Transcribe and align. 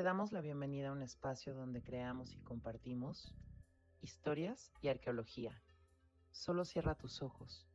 Te 0.00 0.04
damos 0.04 0.32
la 0.32 0.40
bienvenida 0.40 0.88
a 0.88 0.92
un 0.92 1.02
espacio 1.02 1.52
donde 1.52 1.82
creamos 1.82 2.34
y 2.34 2.38
compartimos 2.38 3.34
historias 4.00 4.72
y 4.80 4.88
arqueología. 4.88 5.62
Solo 6.30 6.64
cierra 6.64 6.94
tus 6.94 7.20
ojos 7.20 7.68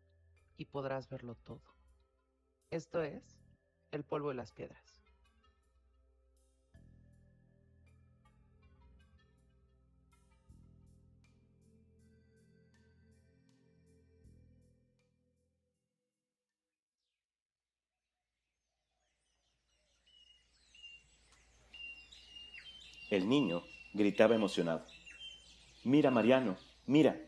y 0.58 0.66
podrás 0.66 1.08
verlo 1.08 1.36
todo. 1.36 1.62
Esto 2.72 3.04
es 3.04 3.38
El 3.92 4.06
polvo 4.06 4.32
y 4.32 4.36
las 4.36 4.52
piedras. 4.54 4.95
El 23.12 23.30
niño 23.30 23.64
gritaba 23.94 24.34
emocionado. 24.34 24.84
Mira, 25.84 26.10
Mariano, 26.10 26.58
mira. 26.88 27.22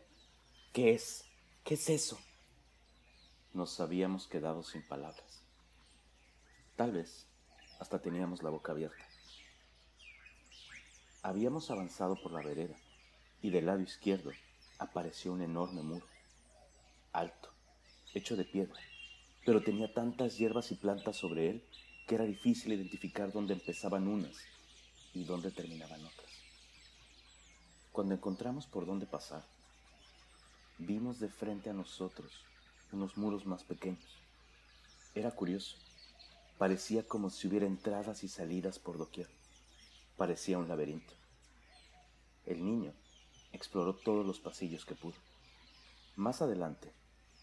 ¿Qué 0.72 0.92
es? 0.92 1.24
¿Qué 1.62 1.74
es 1.74 1.88
eso? 1.88 2.18
Nos 3.54 3.78
habíamos 3.78 4.26
quedado 4.26 4.64
sin 4.64 4.82
palabras. 4.82 5.42
Tal 6.74 6.92
vez 6.92 7.26
hasta 7.78 8.00
teníamos 8.00 8.42
la 8.42 8.50
boca 8.50 8.72
abierta. 8.72 9.06
Habíamos 11.22 11.70
avanzado 11.70 12.20
por 12.20 12.32
la 12.32 12.42
vereda 12.42 12.76
y 13.40 13.50
del 13.50 13.66
lado 13.66 13.80
izquierdo 13.80 14.32
apareció 14.78 15.32
un 15.32 15.42
enorme 15.42 15.82
muro, 15.82 16.06
alto, 17.12 17.50
hecho 18.14 18.36
de 18.36 18.44
piedra, 18.44 18.80
pero 19.44 19.62
tenía 19.62 19.92
tantas 19.92 20.38
hierbas 20.38 20.72
y 20.72 20.74
plantas 20.74 21.16
sobre 21.16 21.50
él 21.50 21.64
que 22.06 22.16
era 22.16 22.24
difícil 22.24 22.72
identificar 22.72 23.32
dónde 23.32 23.54
empezaban 23.54 24.08
unas 24.08 24.36
y 25.18 25.24
dónde 25.24 25.50
terminaban 25.50 26.04
otras. 26.04 26.30
Cuando 27.90 28.14
encontramos 28.14 28.66
por 28.66 28.86
dónde 28.86 29.04
pasar, 29.04 29.44
vimos 30.78 31.18
de 31.18 31.28
frente 31.28 31.70
a 31.70 31.72
nosotros 31.72 32.44
unos 32.92 33.16
muros 33.16 33.44
más 33.44 33.64
pequeños. 33.64 34.16
Era 35.16 35.32
curioso. 35.32 35.76
Parecía 36.56 37.02
como 37.02 37.30
si 37.30 37.48
hubiera 37.48 37.66
entradas 37.66 38.22
y 38.22 38.28
salidas 38.28 38.78
por 38.78 38.96
doquier. 38.96 39.28
Parecía 40.16 40.58
un 40.58 40.68
laberinto. 40.68 41.12
El 42.46 42.64
niño 42.64 42.92
exploró 43.52 43.94
todos 43.94 44.24
los 44.24 44.38
pasillos 44.38 44.84
que 44.84 44.94
pudo. 44.94 45.16
Más 46.14 46.42
adelante, 46.42 46.92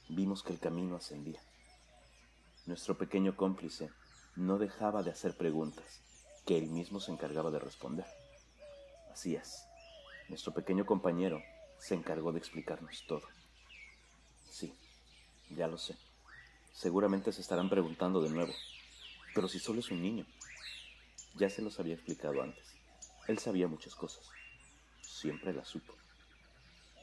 vimos 0.07 0.43
que 0.43 0.53
el 0.53 0.59
camino 0.59 0.95
ascendía. 0.95 1.41
Nuestro 2.65 2.97
pequeño 2.97 3.35
cómplice 3.35 3.89
no 4.37 4.57
dejaba 4.57 5.03
de 5.03 5.11
hacer 5.11 5.35
preguntas 5.35 6.01
que 6.45 6.57
él 6.57 6.67
mismo 6.67 6.99
se 6.99 7.11
encargaba 7.11 7.51
de 7.51 7.59
responder. 7.59 8.05
Así 9.11 9.35
es, 9.35 9.65
nuestro 10.29 10.53
pequeño 10.53 10.85
compañero 10.85 11.41
se 11.79 11.95
encargó 11.95 12.31
de 12.31 12.39
explicarnos 12.39 13.03
todo. 13.07 13.23
Sí, 14.49 14.73
ya 15.49 15.67
lo 15.67 15.77
sé. 15.77 15.95
Seguramente 16.73 17.31
se 17.31 17.41
estarán 17.41 17.69
preguntando 17.69 18.21
de 18.21 18.29
nuevo. 18.29 18.53
Pero 19.33 19.47
si 19.47 19.59
solo 19.59 19.79
es 19.79 19.91
un 19.91 20.01
niño. 20.01 20.25
Ya 21.35 21.49
se 21.49 21.61
los 21.61 21.79
había 21.79 21.95
explicado 21.95 22.41
antes. 22.41 22.65
Él 23.27 23.39
sabía 23.39 23.67
muchas 23.67 23.95
cosas. 23.95 24.29
Siempre 25.01 25.53
las 25.53 25.67
supo. 25.67 25.93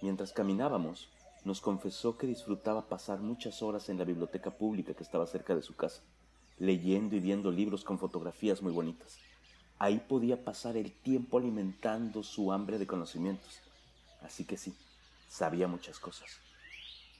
Mientras 0.00 0.32
caminábamos, 0.32 1.10
nos 1.44 1.60
confesó 1.60 2.16
que 2.16 2.26
disfrutaba 2.26 2.88
pasar 2.88 3.20
muchas 3.20 3.62
horas 3.62 3.88
en 3.88 3.98
la 3.98 4.04
biblioteca 4.04 4.50
pública 4.50 4.94
que 4.94 5.02
estaba 5.02 5.26
cerca 5.26 5.54
de 5.54 5.62
su 5.62 5.74
casa, 5.74 6.02
leyendo 6.58 7.16
y 7.16 7.20
viendo 7.20 7.50
libros 7.50 7.84
con 7.84 7.98
fotografías 7.98 8.62
muy 8.62 8.72
bonitas. 8.72 9.18
Ahí 9.82 9.98
podía 9.98 10.44
pasar 10.44 10.76
el 10.76 10.92
tiempo 10.92 11.38
alimentando 11.38 12.22
su 12.22 12.52
hambre 12.52 12.78
de 12.78 12.86
conocimientos. 12.86 13.58
Así 14.20 14.44
que 14.44 14.56
sí, 14.56 14.76
sabía 15.28 15.66
muchas 15.66 15.98
cosas. 15.98 16.38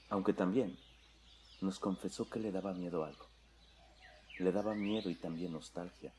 Aunque 0.09 0.33
también 0.33 0.79
nos 1.61 1.81
confesó 1.81 2.31
que 2.31 2.39
le 2.39 2.53
daba 2.53 2.73
miedo 2.73 3.05
algo. 3.05 3.27
Le 4.39 4.53
daba 4.53 4.77
miedo 4.77 5.11
y 5.11 5.17
también 5.17 5.51
nostalgia 5.51 6.13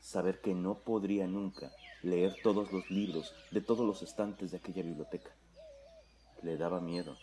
saber 0.00 0.40
que 0.40 0.52
no 0.52 0.74
podría 0.74 1.28
nunca 1.28 1.70
leer 2.02 2.34
todos 2.42 2.72
los 2.72 2.90
libros 2.90 3.32
de 3.52 3.60
todos 3.60 3.86
los 3.86 4.02
estantes 4.02 4.50
de 4.50 4.56
aquella 4.56 4.82
biblioteca. 4.82 5.30
Le 6.42 6.56
daba 6.56 6.80
miedo 6.80 7.16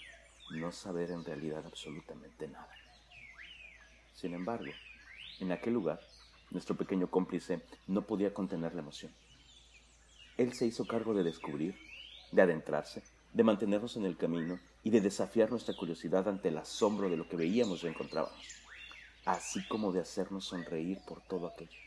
no 0.51 0.71
saber 0.71 1.11
en 1.11 1.25
realidad 1.25 1.65
absolutamente 1.65 2.47
nada. 2.47 2.73
Sin 4.15 4.33
embargo, 4.33 4.71
en 5.41 5.51
aquel 5.51 5.73
lugar 5.73 5.99
nuestro 6.51 6.75
pequeño 6.75 7.09
cómplice 7.09 7.61
no 7.87 8.03
podía 8.03 8.33
contener 8.33 8.73
la 8.75 8.81
emoción. 8.81 9.11
Él 10.37 10.53
se 10.53 10.65
hizo 10.65 10.85
cargo 10.85 11.13
de 11.13 11.23
descubrir, 11.23 11.75
de 12.31 12.41
adentrarse, 12.41 13.03
de 13.33 13.43
mantenernos 13.43 13.95
en 13.97 14.05
el 14.05 14.17
camino 14.17 14.59
y 14.83 14.89
de 14.89 15.01
desafiar 15.01 15.49
nuestra 15.49 15.75
curiosidad 15.75 16.27
ante 16.27 16.49
el 16.49 16.57
asombro 16.57 17.09
de 17.09 17.17
lo 17.17 17.27
que 17.27 17.37
veíamos 17.37 17.83
y 17.83 17.87
encontrábamos, 17.87 18.45
así 19.25 19.65
como 19.67 19.91
de 19.91 20.01
hacernos 20.01 20.45
sonreír 20.45 20.99
por 21.07 21.21
todo 21.21 21.47
aquello. 21.47 21.79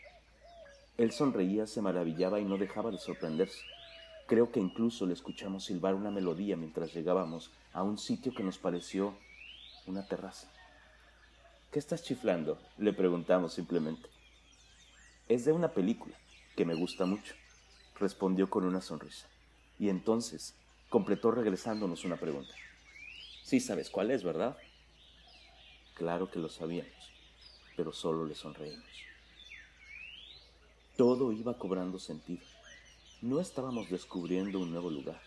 Él 0.96 1.10
sonreía, 1.12 1.66
se 1.66 1.82
maravillaba 1.82 2.38
y 2.38 2.44
no 2.44 2.56
dejaba 2.56 2.90
de 2.90 2.98
sorprenderse. 2.98 3.60
Creo 4.26 4.52
que 4.52 4.60
incluso 4.60 5.06
le 5.06 5.12
escuchamos 5.12 5.64
silbar 5.64 5.94
una 5.94 6.10
melodía 6.10 6.56
mientras 6.56 6.94
llegábamos 6.94 7.50
a 7.72 7.82
un 7.82 7.98
sitio 7.98 8.32
que 8.32 8.44
nos 8.44 8.58
pareció 8.58 9.14
una 9.86 10.06
terraza. 10.06 10.48
¿Qué 11.72 11.78
estás 11.80 12.04
chiflando? 12.04 12.58
le 12.78 12.92
preguntamos 12.92 13.52
simplemente. 13.52 14.08
Es 15.26 15.46
de 15.46 15.52
una 15.52 15.68
película 15.68 16.14
que 16.54 16.66
me 16.66 16.74
gusta 16.74 17.06
mucho, 17.06 17.34
respondió 17.98 18.50
con 18.50 18.64
una 18.64 18.82
sonrisa. 18.82 19.26
Y 19.78 19.88
entonces 19.88 20.54
completó 20.90 21.30
regresándonos 21.30 22.04
una 22.04 22.16
pregunta. 22.16 22.54
Sí 23.42 23.58
sabes 23.58 23.88
cuál 23.88 24.10
es, 24.10 24.22
¿verdad? 24.22 24.54
Claro 25.94 26.30
que 26.30 26.38
lo 26.38 26.50
sabíamos, 26.50 26.92
pero 27.74 27.90
solo 27.94 28.26
le 28.26 28.34
sonreímos. 28.34 28.84
Todo 30.94 31.32
iba 31.32 31.56
cobrando 31.56 31.98
sentido. 31.98 32.44
No 33.22 33.40
estábamos 33.40 33.88
descubriendo 33.88 34.60
un 34.60 34.72
nuevo 34.72 34.90
lugar. 34.90 35.22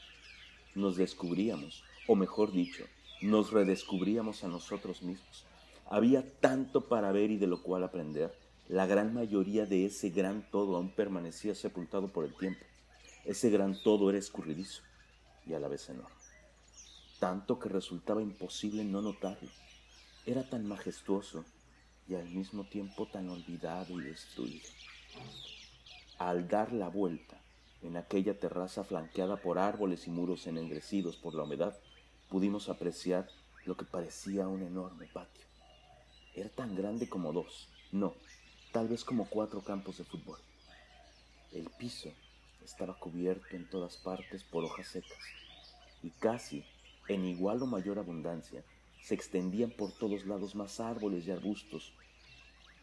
Nos 0.76 0.96
descubríamos, 0.96 1.84
o 2.08 2.16
mejor 2.16 2.52
dicho, 2.52 2.86
nos 3.22 3.52
redescubríamos 3.52 4.44
a 4.44 4.48
nosotros 4.48 5.02
mismos. 5.02 5.44
Había 5.90 6.24
tanto 6.40 6.88
para 6.88 7.12
ver 7.12 7.32
y 7.32 7.38
de 7.38 7.48
lo 7.48 7.64
cual 7.64 7.84
aprender 7.84 8.47
la 8.70 8.86
gran 8.86 9.14
mayoría 9.14 9.66
de 9.66 9.86
ese 9.86 10.10
gran 10.10 10.50
todo 10.52 10.76
aún 10.76 10.90
permanecía 10.90 11.56
sepultado 11.56 12.10
por 12.10 12.26
el 12.26 12.36
tiempo. 12.36 12.66
Ese 13.24 13.50
gran 13.50 13.82
todo 13.82 14.10
era 14.10 14.20
escurridizo 14.20 14.82
y 15.46 15.54
a 15.54 15.60
la 15.60 15.70
vez 15.70 15.88
enorme, 15.90 16.16
tanto 17.20 17.60
que 17.60 17.70
resultaba 17.70 18.22
imposible 18.22 18.84
no 18.84 19.02
notarlo. 19.02 19.50
Era 20.26 20.50
tan 20.50 20.68
majestuoso 20.68 21.46
y 22.10 22.16
al 22.16 22.28
mismo 22.30 22.66
tiempo 22.66 23.08
tan 23.08 23.30
olvidado 23.30 24.02
y 24.02 24.04
destruido. 24.04 24.68
Al 26.18 26.50
dar 26.50 26.74
la 26.74 26.90
vuelta 26.90 27.40
en 27.82 27.96
aquella 27.96 28.38
terraza 28.38 28.84
flanqueada 28.84 29.38
por 29.38 29.60
árboles 29.60 30.08
y 30.08 30.10
muros 30.10 30.46
ennegrecidos 30.46 31.16
por 31.16 31.34
la 31.36 31.44
humedad, 31.44 31.78
pudimos 32.30 32.68
apreciar 32.68 33.30
lo 33.66 33.78
que 33.78 33.86
parecía 33.86 34.48
un 34.48 34.64
enorme 34.64 35.08
patio. 35.08 35.46
Era 36.36 36.50
tan 36.50 36.76
grande 36.76 37.08
como 37.08 37.32
dos, 37.32 37.70
no, 37.92 38.16
tal 38.72 38.88
vez 38.88 39.04
como 39.04 39.30
cuatro 39.30 39.62
campos 39.62 39.98
de 39.98 40.04
fútbol. 40.04 40.40
El 41.54 41.70
piso 41.70 42.12
estaba 42.64 42.94
cubierto 43.00 43.56
en 43.56 43.70
todas 43.70 43.98
partes 43.98 44.44
por 44.44 44.64
hojas 44.64 44.88
secas 44.88 45.18
y 46.04 46.10
casi 46.12 46.66
en 47.08 47.26
igual 47.26 47.62
o 47.64 47.66
mayor 47.66 47.98
abundancia 47.98 48.64
se 49.02 49.16
extendían 49.16 49.72
por 49.72 49.94
todos 49.94 50.26
lados 50.26 50.56
más 50.56 50.80
árboles 50.80 51.26
y 51.26 51.32
arbustos, 51.32 51.94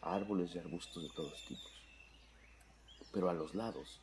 árboles 0.01 0.55
y 0.55 0.57
arbustos 0.57 1.03
de 1.03 1.09
todos 1.09 1.45
tipos. 1.45 1.71
Pero 3.11 3.29
a 3.29 3.33
los 3.33 3.53
lados, 3.53 3.99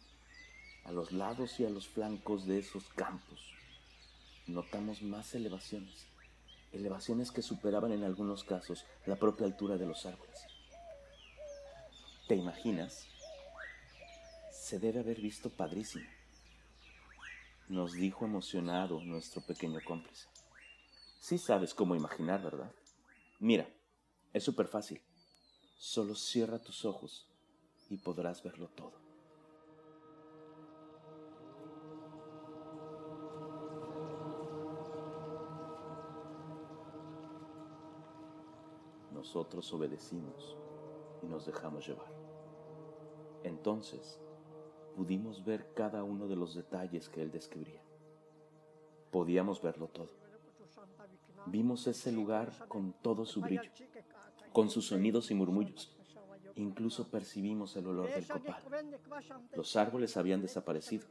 a 0.84 0.92
los 0.92 1.10
lados 1.12 1.58
y 1.58 1.64
a 1.64 1.70
los 1.70 1.88
flancos 1.88 2.46
de 2.46 2.60
esos 2.60 2.84
campos, 2.94 3.40
notamos 4.46 5.02
más 5.02 5.34
elevaciones, 5.34 6.06
elevaciones 6.72 7.32
que 7.32 7.42
superaban 7.42 7.92
en 7.92 8.04
algunos 8.04 8.44
casos 8.44 8.84
la 9.06 9.16
propia 9.16 9.46
altura 9.46 9.76
de 9.76 9.86
los 9.86 10.06
árboles. 10.06 10.51
¿Te 12.28 12.36
imaginas? 12.36 13.08
Se 14.52 14.78
debe 14.78 15.00
haber 15.00 15.20
visto 15.20 15.50
padrísimo. 15.50 16.08
Nos 17.68 17.94
dijo 17.94 18.24
emocionado 18.24 19.00
nuestro 19.00 19.40
pequeño 19.42 19.80
cómplice. 19.84 20.28
Sí 21.20 21.36
sabes 21.36 21.74
cómo 21.74 21.96
imaginar, 21.96 22.40
¿verdad? 22.40 22.72
Mira, 23.40 23.68
es 24.32 24.44
súper 24.44 24.68
fácil. 24.68 25.00
Solo 25.78 26.14
cierra 26.14 26.60
tus 26.60 26.84
ojos 26.84 27.26
y 27.90 27.96
podrás 27.96 28.42
verlo 28.42 28.68
todo. 28.68 28.92
Nosotros 39.10 39.72
obedecimos 39.72 40.56
y 41.22 41.26
nos 41.26 41.46
dejamos 41.46 41.86
llevar. 41.86 42.12
Entonces, 43.44 44.20
pudimos 44.96 45.44
ver 45.44 45.72
cada 45.74 46.04
uno 46.04 46.28
de 46.28 46.36
los 46.36 46.54
detalles 46.54 47.08
que 47.08 47.22
él 47.22 47.30
describía. 47.30 47.82
Podíamos 49.10 49.62
verlo 49.62 49.88
todo. 49.88 50.10
Vimos 51.46 51.86
ese 51.86 52.12
lugar 52.12 52.52
con 52.68 52.92
todo 52.92 53.26
su 53.26 53.40
brillo, 53.40 53.70
con 54.52 54.70
sus 54.70 54.86
sonidos 54.86 55.30
y 55.30 55.34
murmullos. 55.34 55.96
Incluso 56.56 57.10
percibimos 57.10 57.76
el 57.76 57.86
olor 57.86 58.10
del 58.12 58.26
copal. 58.26 58.62
Los 59.54 59.76
árboles 59.76 60.16
habían 60.16 60.42
desaparecido. 60.42 61.06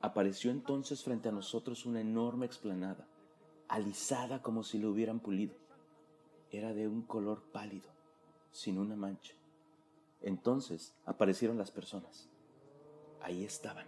Apareció 0.00 0.50
entonces 0.50 1.02
frente 1.02 1.28
a 1.28 1.32
nosotros 1.32 1.86
una 1.86 2.00
enorme 2.00 2.46
explanada, 2.46 3.08
alisada 3.68 4.42
como 4.42 4.62
si 4.62 4.78
lo 4.78 4.90
hubieran 4.90 5.20
pulido. 5.20 5.54
Era 6.50 6.74
de 6.74 6.86
un 6.86 7.02
color 7.02 7.42
pálido, 7.50 7.88
sin 8.56 8.78
una 8.78 8.96
mancha. 8.96 9.34
Entonces 10.22 10.94
aparecieron 11.04 11.58
las 11.58 11.70
personas. 11.70 12.28
Ahí 13.20 13.44
estaban, 13.44 13.86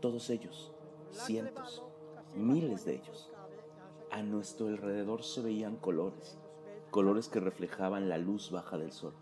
todos 0.00 0.30
ellos, 0.30 0.72
cientos, 1.10 1.84
miles 2.34 2.84
de 2.84 2.94
ellos. 2.96 3.30
A 4.10 4.22
nuestro 4.22 4.68
alrededor 4.68 5.22
se 5.22 5.42
veían 5.42 5.76
colores, 5.76 6.38
colores 6.90 7.28
que 7.28 7.40
reflejaban 7.40 8.08
la 8.08 8.16
luz 8.16 8.50
baja 8.50 8.78
del 8.78 8.92
sol. 8.92 9.14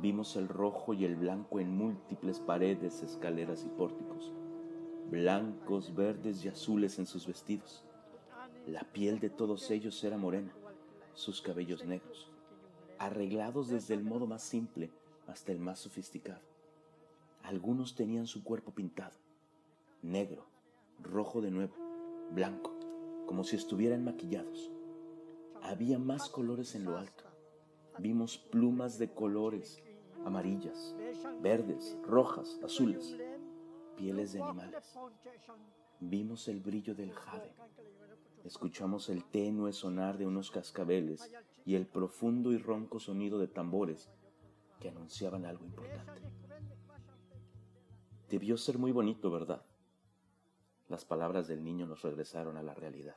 Vimos 0.00 0.36
el 0.36 0.48
rojo 0.48 0.94
y 0.94 1.04
el 1.04 1.16
blanco 1.16 1.58
en 1.58 1.76
múltiples 1.76 2.38
paredes, 2.38 3.02
escaleras 3.02 3.64
y 3.64 3.68
pórticos, 3.68 4.32
blancos, 5.10 5.94
verdes 5.94 6.44
y 6.44 6.48
azules 6.48 6.98
en 6.98 7.06
sus 7.06 7.26
vestidos. 7.26 7.84
La 8.66 8.82
piel 8.92 9.18
de 9.18 9.30
todos 9.30 9.70
ellos 9.70 10.02
era 10.04 10.16
morena, 10.16 10.54
sus 11.14 11.40
cabellos 11.40 11.84
negros, 11.84 12.30
arreglados 12.98 13.68
desde 13.68 13.94
el 13.94 14.02
modo 14.02 14.26
más 14.26 14.42
simple 14.42 14.90
hasta 15.26 15.52
el 15.52 15.58
más 15.58 15.80
sofisticado. 15.80 16.40
Algunos 17.42 17.94
tenían 17.94 18.26
su 18.26 18.42
cuerpo 18.42 18.72
pintado, 18.72 19.16
negro, 20.02 20.46
rojo 21.00 21.40
de 21.40 21.50
nuevo, 21.50 21.74
blanco, 22.30 22.74
como 23.26 23.44
si 23.44 23.56
estuvieran 23.56 24.04
maquillados. 24.04 24.70
Había 25.62 25.98
más 25.98 26.28
colores 26.28 26.74
en 26.74 26.84
lo 26.84 26.96
alto. 26.96 27.24
Vimos 27.98 28.38
plumas 28.38 28.98
de 28.98 29.12
colores, 29.12 29.82
amarillas, 30.24 30.94
verdes, 31.40 31.96
rojas, 32.02 32.58
azules, 32.62 33.16
pieles 33.96 34.32
de 34.32 34.42
animales. 34.42 34.98
Vimos 36.00 36.48
el 36.48 36.60
brillo 36.60 36.94
del 36.94 37.12
jade. 37.12 37.52
Escuchamos 38.46 39.08
el 39.08 39.24
tenue 39.24 39.72
sonar 39.72 40.18
de 40.18 40.26
unos 40.26 40.52
cascabeles 40.52 41.32
y 41.64 41.74
el 41.74 41.84
profundo 41.84 42.52
y 42.52 42.58
ronco 42.58 43.00
sonido 43.00 43.40
de 43.40 43.48
tambores 43.48 44.08
que 44.78 44.88
anunciaban 44.88 45.44
algo 45.44 45.64
importante. 45.64 46.22
Debió 48.30 48.56
ser 48.56 48.78
muy 48.78 48.92
bonito, 48.92 49.32
¿verdad? 49.32 49.66
Las 50.88 51.04
palabras 51.04 51.48
del 51.48 51.64
niño 51.64 51.86
nos 51.86 52.02
regresaron 52.02 52.56
a 52.56 52.62
la 52.62 52.72
realidad. 52.72 53.16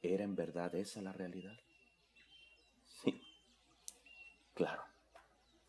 ¿Era 0.00 0.22
en 0.22 0.36
verdad 0.36 0.72
esa 0.76 1.02
la 1.02 1.12
realidad? 1.12 1.58
Sí, 2.84 3.20
claro. 4.54 4.82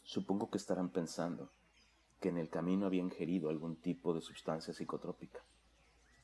Supongo 0.03 0.51
que 0.51 0.59
estarán 0.59 0.91
pensando 0.91 1.51
que 2.21 2.29
en 2.29 2.37
el 2.37 2.49
camino 2.49 2.85
había 2.85 3.01
ingerido 3.01 3.49
algún 3.49 3.81
tipo 3.81 4.13
de 4.13 4.21
sustancia 4.21 4.71
psicotrópica 4.71 5.43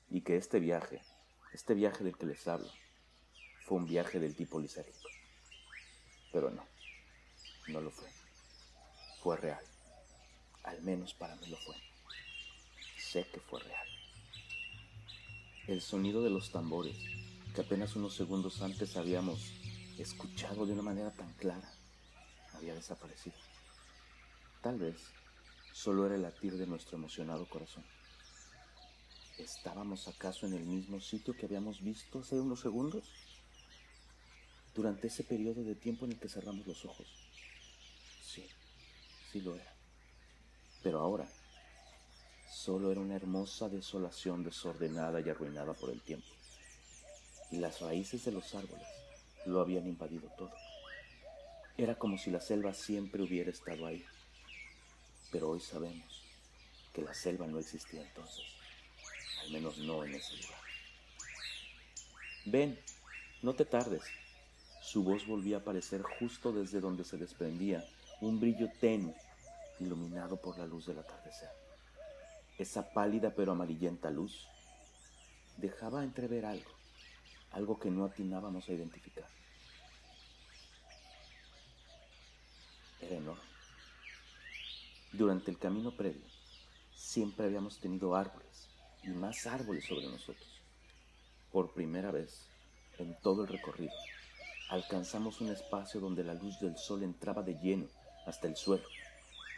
y 0.07 0.21
que 0.21 0.35
este 0.35 0.59
viaje, 0.59 1.01
este 1.53 1.73
viaje 1.73 2.03
del 2.03 2.17
que 2.17 2.25
les 2.25 2.47
hablo, 2.47 2.69
fue 3.65 3.77
un 3.77 3.85
viaje 3.85 4.19
del 4.19 4.35
tipo 4.35 4.59
lisérgico. 4.59 5.09
Pero 6.31 6.49
no. 6.49 6.65
No 7.67 7.81
lo 7.81 7.91
fue. 7.91 8.09
Fue 9.21 9.37
real. 9.37 9.63
Al 10.63 10.81
menos 10.81 11.13
para 11.13 11.35
mí 11.35 11.47
lo 11.47 11.57
fue. 11.57 11.75
Sé 12.97 13.25
que 13.31 13.39
fue 13.39 13.61
real. 13.61 13.87
El 15.67 15.81
sonido 15.81 16.23
de 16.23 16.29
los 16.29 16.51
tambores, 16.51 16.97
que 17.53 17.61
apenas 17.61 17.95
unos 17.95 18.15
segundos 18.15 18.61
antes 18.61 18.95
habíamos 18.95 19.51
escuchado 19.97 20.65
de 20.65 20.73
una 20.73 20.81
manera 20.81 21.11
tan 21.11 21.31
clara, 21.33 21.71
había 22.53 22.73
desaparecido. 22.73 23.35
Tal 24.61 24.77
vez 24.79 24.97
solo 25.73 26.05
era 26.05 26.15
el 26.15 26.21
latir 26.21 26.57
de 26.57 26.67
nuestro 26.67 26.97
emocionado 26.97 27.47
corazón. 27.47 27.85
¿Estábamos 29.41 30.07
acaso 30.07 30.45
en 30.45 30.53
el 30.53 30.63
mismo 30.63 31.01
sitio 31.01 31.35
que 31.35 31.47
habíamos 31.47 31.81
visto 31.81 32.19
hace 32.19 32.39
unos 32.39 32.59
segundos? 32.61 33.03
Durante 34.75 35.07
ese 35.07 35.23
periodo 35.23 35.63
de 35.63 35.73
tiempo 35.73 36.05
en 36.05 36.11
el 36.11 36.19
que 36.19 36.29
cerramos 36.29 36.67
los 36.67 36.85
ojos. 36.85 37.07
Sí, 38.23 38.47
sí 39.31 39.41
lo 39.41 39.55
era. 39.55 39.73
Pero 40.83 40.99
ahora 40.99 41.27
solo 42.51 42.91
era 42.91 43.01
una 43.01 43.15
hermosa 43.15 43.67
desolación 43.67 44.43
desordenada 44.43 45.19
y 45.21 45.29
arruinada 45.29 45.73
por 45.73 45.89
el 45.89 46.01
tiempo. 46.01 46.27
Y 47.49 47.57
las 47.57 47.81
raíces 47.81 48.23
de 48.23 48.31
los 48.31 48.53
árboles 48.53 48.87
lo 49.47 49.59
habían 49.59 49.87
invadido 49.87 50.29
todo. 50.37 50.53
Era 51.77 51.95
como 51.95 52.19
si 52.19 52.29
la 52.29 52.41
selva 52.41 52.75
siempre 52.75 53.23
hubiera 53.23 53.49
estado 53.49 53.87
ahí. 53.87 54.05
Pero 55.31 55.49
hoy 55.49 55.59
sabemos 55.59 56.23
que 56.93 57.01
la 57.01 57.13
selva 57.15 57.47
no 57.47 57.57
existía 57.57 58.01
entonces, 58.01 58.45
al 59.41 59.51
menos 59.51 59.77
no 59.79 60.03
en 60.03 60.15
ese 60.15 60.35
lugar. 60.37 60.61
Ven, 62.45 62.79
no 63.41 63.53
te 63.53 63.65
tardes. 63.65 64.03
Su 64.81 65.03
voz 65.03 65.25
volvía 65.25 65.57
a 65.57 65.59
aparecer 65.59 66.01
justo 66.01 66.51
desde 66.51 66.79
donde 66.79 67.03
se 67.03 67.17
desprendía 67.17 67.85
un 68.19 68.39
brillo 68.39 68.69
tenue, 68.79 69.15
iluminado 69.79 70.37
por 70.37 70.57
la 70.57 70.65
luz 70.65 70.85
del 70.85 70.99
atardecer. 70.99 71.49
Esa 72.57 72.93
pálida 72.93 73.33
pero 73.35 73.51
amarillenta 73.51 74.11
luz 74.11 74.47
dejaba 75.57 76.03
entrever 76.03 76.45
algo, 76.45 76.71
algo 77.51 77.79
que 77.79 77.89
no 77.89 78.05
atinábamos 78.05 78.67
a 78.67 78.73
identificar. 78.73 79.27
Era 82.99 83.15
enorme. 83.15 83.41
Durante 85.11 85.51
el 85.51 85.57
camino 85.57 85.91
previo, 85.91 86.25
siempre 86.95 87.45
habíamos 87.45 87.79
tenido 87.79 88.15
árboles 88.15 88.70
y 89.03 89.09
más 89.09 89.47
árboles 89.47 89.85
sobre 89.85 90.07
nosotros. 90.07 90.61
Por 91.51 91.73
primera 91.73 92.11
vez, 92.11 92.47
en 92.97 93.15
todo 93.21 93.43
el 93.43 93.47
recorrido, 93.47 93.93
alcanzamos 94.69 95.41
un 95.41 95.51
espacio 95.51 95.99
donde 95.99 96.23
la 96.23 96.33
luz 96.33 96.59
del 96.59 96.77
sol 96.77 97.03
entraba 97.03 97.41
de 97.43 97.55
lleno 97.55 97.87
hasta 98.25 98.47
el 98.47 98.55
suelo 98.55 98.85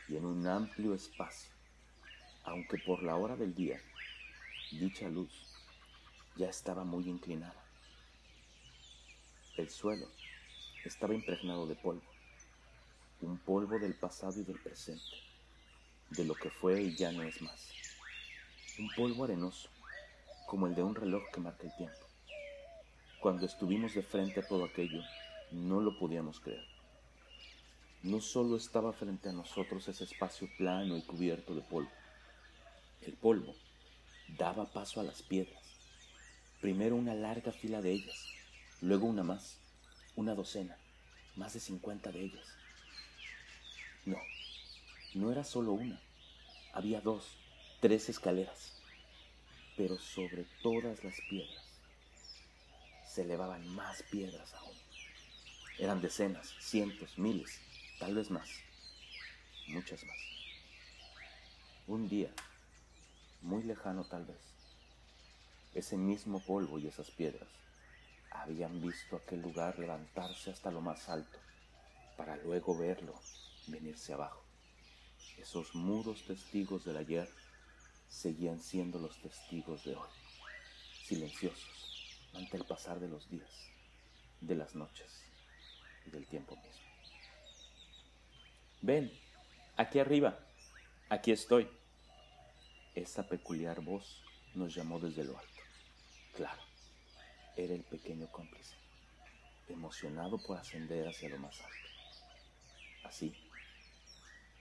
y 0.08 0.16
en 0.16 0.26
un 0.26 0.48
amplio 0.48 0.94
espacio, 0.94 1.52
aunque 2.44 2.78
por 2.80 3.04
la 3.04 3.16
hora 3.16 3.36
del 3.36 3.54
día, 3.54 3.80
dicha 4.72 5.08
luz 5.10 5.32
ya 6.36 6.50
estaba 6.50 6.84
muy 6.84 7.08
inclinada. 7.08 7.64
El 9.58 9.70
suelo 9.70 10.08
estaba 10.84 11.14
impregnado 11.14 11.68
de 11.68 11.76
polvo, 11.76 12.04
un 13.22 13.38
polvo 13.38 13.78
del 13.78 13.94
pasado 13.94 14.40
y 14.40 14.44
del 14.44 14.60
presente, 14.60 15.04
de 16.10 16.26
lo 16.26 16.34
que 16.34 16.50
fue 16.50 16.82
y 16.82 16.96
ya 16.96 17.12
no 17.12 17.24
es 17.24 17.42
más. 17.42 17.83
Un 18.80 18.90
polvo 18.96 19.24
arenoso, 19.24 19.70
como 20.48 20.68
el 20.68 20.76
de 20.76 20.84
un 20.84 20.96
reloj 20.96 21.24
que 21.34 21.40
marca 21.40 21.64
el 21.64 21.76
tiempo. 21.76 22.06
Cuando 23.22 23.46
estuvimos 23.46 23.94
de 23.94 24.04
frente 24.04 24.40
a 24.40 24.48
todo 24.48 24.66
aquello, 24.66 25.02
no 25.52 25.80
lo 25.80 25.98
podíamos 25.98 26.40
creer 26.40 26.74
no 28.04 28.20
solo 28.20 28.58
estaba 28.58 28.92
frente 28.92 29.30
a 29.30 29.34
nosotros 29.34 29.88
ese 29.88 30.04
espacio 30.04 30.50
plano 30.58 30.98
y 30.98 31.02
cubierto 31.04 31.56
de 31.56 31.62
polvo. 31.62 31.92
El 33.02 33.14
polvo 33.14 33.56
daba 34.38 34.66
paso 34.66 35.00
a 35.00 35.04
las 35.04 35.22
piedras. 35.22 35.64
Primero 36.60 36.98
una 36.98 37.16
larga 37.16 37.54
fila 37.54 37.82
de 37.82 37.94
ellas, 37.94 38.28
luego 38.82 39.08
una 39.08 39.24
más, 39.24 39.58
una 40.18 40.36
docena, 40.36 40.78
más 41.38 41.54
de 41.54 41.62
cincuenta 41.62 42.12
de 42.12 42.26
ellas. 42.26 42.46
No, 44.06 44.18
no 45.14 45.32
era 45.32 45.46
solo 45.46 45.72
una, 45.72 46.02
había 46.74 47.00
dos, 47.00 47.38
tres 47.84 48.08
escaleras, 48.08 48.72
pero 49.76 50.00
sobre 50.00 50.46
todas 50.62 51.04
las 51.04 51.20
piedras 51.30 51.66
se 53.06 53.24
elevaban 53.24 53.68
más 53.76 54.02
piedras 54.04 54.54
aún. 54.54 54.78
Eran 55.78 56.02
decenas, 56.02 56.48
cientos, 56.62 57.18
miles 57.18 57.60
tal 58.00 58.16
vez 58.16 58.32
más, 58.32 58.48
muchas 59.68 60.02
más. 60.06 60.16
Un 61.86 62.08
día, 62.08 62.32
muy 63.42 63.64
lejano 63.64 64.06
tal 64.06 64.24
vez, 64.24 64.40
ese 65.74 65.98
mismo 65.98 66.40
polvo 66.40 66.80
y 66.80 66.88
esas 66.88 67.12
piedras 67.12 67.50
habían 68.32 68.82
visto 68.82 69.18
aquel 69.18 69.42
lugar 69.42 69.78
levantarse 69.78 70.52
hasta 70.52 70.72
lo 70.72 70.80
más 70.80 71.10
alto, 71.10 71.38
para 72.16 72.38
luego 72.38 72.78
verlo 72.78 73.20
venirse 73.68 74.14
abajo. 74.14 74.42
Esos 75.38 75.76
mudos 75.76 76.24
testigos 76.26 76.86
del 76.86 76.96
ayer 76.96 77.30
seguían 78.14 78.60
siendo 78.60 79.00
los 79.00 79.18
testigos 79.18 79.84
de 79.86 79.96
hoy, 79.96 80.10
silenciosos 81.04 82.20
ante 82.34 82.58
el 82.58 82.64
pasar 82.64 83.00
de 83.00 83.08
los 83.08 83.28
días, 83.30 83.50
de 84.40 84.56
las 84.56 84.76
noches 84.76 85.24
y 86.06 86.12
del 86.12 86.28
tiempo 86.28 86.56
mismo. 86.56 86.86
Ven, 88.82 89.12
aquí 89.78 90.00
arriba. 90.00 90.38
Aquí 91.10 91.32
estoy. 91.32 91.68
Esa 92.94 93.28
peculiar 93.28 93.82
voz 93.82 94.24
nos 94.54 94.76
llamó 94.76 95.00
desde 95.00 95.24
lo 95.24 95.38
alto. 95.38 95.62
Claro, 96.36 96.62
era 97.58 97.74
el 97.74 97.84
pequeño 97.84 98.32
cómplice, 98.32 98.76
emocionado 99.70 100.38
por 100.46 100.58
ascender 100.58 101.08
hacia 101.08 101.30
lo 101.30 101.40
más 101.40 101.60
alto. 101.60 101.88
Así 103.06 103.34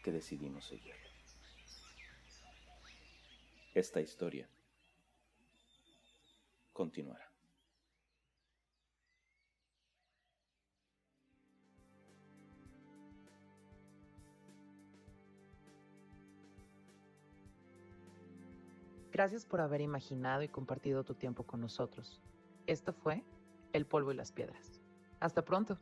que 0.03 0.11
decidimos 0.11 0.65
seguirlo. 0.67 1.12
Esta 3.75 4.01
historia 4.01 4.49
continuará. 6.73 7.33
Gracias 19.13 19.45
por 19.45 19.61
haber 19.61 19.83
imaginado 19.83 20.43
y 20.43 20.49
compartido 20.49 21.05
tu 21.05 21.15
tiempo 21.15 21.45
con 21.45 21.61
nosotros. 21.61 22.23
Esto 22.67 22.93
fue 22.93 23.23
El 23.73 23.87
polvo 23.87 24.13
y 24.13 24.17
las 24.17 24.33
piedras. 24.33 24.81
Hasta 25.21 25.45
pronto. 25.45 25.79